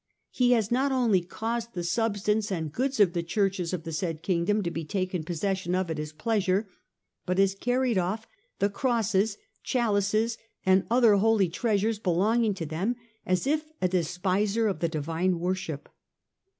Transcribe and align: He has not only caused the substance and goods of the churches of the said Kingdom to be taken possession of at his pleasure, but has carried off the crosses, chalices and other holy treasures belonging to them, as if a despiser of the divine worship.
He 0.31 0.53
has 0.53 0.71
not 0.71 0.91
only 0.91 1.21
caused 1.21 1.73
the 1.73 1.83
substance 1.83 2.51
and 2.51 2.71
goods 2.71 2.99
of 2.99 3.13
the 3.13 3.21
churches 3.21 3.71
of 3.71 3.83
the 3.83 3.91
said 3.91 4.23
Kingdom 4.23 4.63
to 4.63 4.71
be 4.71 4.83
taken 4.83 5.23
possession 5.23 5.75
of 5.75 5.91
at 5.91 5.99
his 5.99 6.11
pleasure, 6.11 6.67
but 7.27 7.37
has 7.37 7.53
carried 7.53 7.99
off 7.99 8.25
the 8.57 8.71
crosses, 8.71 9.37
chalices 9.61 10.39
and 10.65 10.87
other 10.89 11.17
holy 11.17 11.49
treasures 11.49 11.99
belonging 11.99 12.55
to 12.55 12.65
them, 12.65 12.95
as 13.27 13.45
if 13.45 13.69
a 13.79 13.87
despiser 13.87 14.67
of 14.67 14.79
the 14.79 14.89
divine 14.89 15.37
worship. 15.37 15.87